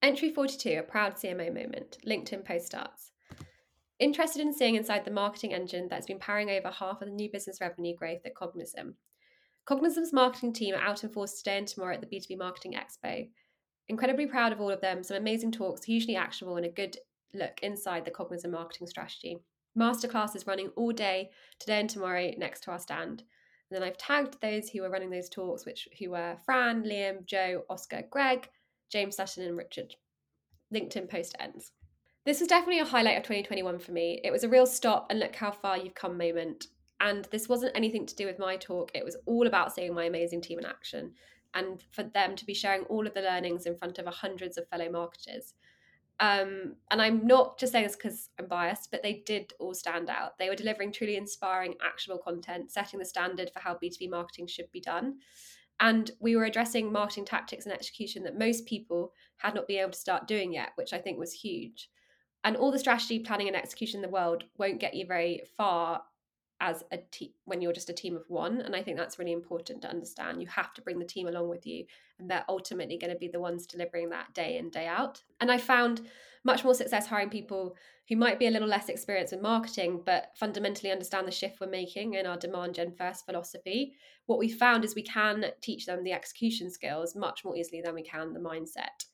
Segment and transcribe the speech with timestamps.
[0.00, 1.98] Entry 42, a proud CMO moment.
[2.06, 3.10] LinkedIn post starts.
[3.98, 7.28] Interested in seeing inside the marketing engine that's been powering over half of the new
[7.32, 8.94] business revenue growth at Cognism.
[9.68, 13.28] Cognism's marketing team are out in force today and tomorrow at the B2B Marketing Expo.
[13.88, 16.96] Incredibly proud of all of them, some amazing talks, hugely actionable, and a good
[17.34, 19.38] look inside the Cognism marketing strategy.
[19.76, 23.24] Masterclass is running all day, today and tomorrow, next to our stand.
[23.68, 27.26] And then I've tagged those who were running those talks, which who were Fran, Liam,
[27.26, 28.48] Joe, Oscar, Greg,
[28.90, 29.94] James Sutton, and Richard.
[30.74, 31.72] LinkedIn post ends.
[32.24, 34.20] This was definitely a highlight of 2021 for me.
[34.22, 36.66] It was a real stop and look how far you've come moment.
[37.00, 40.04] And this wasn't anything to do with my talk, it was all about seeing my
[40.04, 41.12] amazing team in action
[41.54, 44.68] and for them to be sharing all of the learnings in front of hundreds of
[44.68, 45.54] fellow marketers.
[46.20, 50.10] Um, and I'm not just saying this because I'm biased, but they did all stand
[50.10, 50.36] out.
[50.38, 54.70] They were delivering truly inspiring, actionable content, setting the standard for how B2B marketing should
[54.72, 55.18] be done.
[55.80, 59.92] And we were addressing marketing tactics and execution that most people had not been able
[59.92, 61.90] to start doing yet, which I think was huge.
[62.44, 66.02] And all the strategy, planning, and execution in the world won't get you very far
[66.60, 69.32] as a team when you're just a team of one and i think that's really
[69.32, 70.40] important to understand.
[70.40, 71.84] You have to bring the team along with you
[72.18, 75.22] and they're ultimately going to be the ones delivering that day in day out.
[75.40, 76.02] And i found
[76.44, 77.76] much more success hiring people
[78.08, 81.68] who might be a little less experienced in marketing but fundamentally understand the shift we're
[81.68, 83.94] making in our demand gen first philosophy.
[84.26, 87.94] What we found is we can teach them the execution skills much more easily than
[87.94, 89.04] we can the mindset.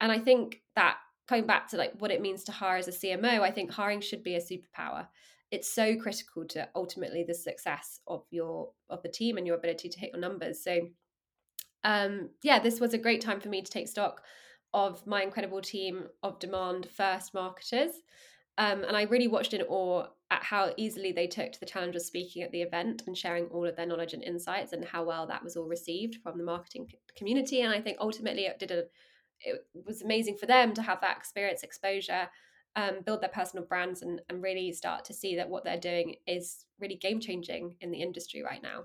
[0.00, 2.90] And i think that coming back to like what it means to hire as a
[2.90, 5.06] cmo i think hiring should be a superpower
[5.50, 9.88] it's so critical to ultimately the success of your of the team and your ability
[9.88, 10.80] to hit your numbers so
[11.84, 14.22] um yeah this was a great time for me to take stock
[14.74, 17.92] of my incredible team of demand first marketers
[18.58, 21.94] um, and I really watched in awe at how easily they took to the challenge
[21.94, 25.04] of speaking at the event and sharing all of their knowledge and insights and how
[25.04, 27.62] well that was all received from the marketing community.
[27.62, 28.82] And I think ultimately it did a,
[29.40, 32.28] it was amazing for them to have that experience exposure
[32.78, 36.14] um, build their personal brands and, and really start to see that what they're doing
[36.28, 38.84] is really game changing in the industry right now.